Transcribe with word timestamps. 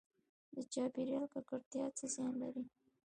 د 0.55 0.57
چاپیریال 0.73 1.25
ککړتیا 1.33 1.85
څه 1.97 2.05
زیان 2.13 2.33
لري؟ 2.41 2.63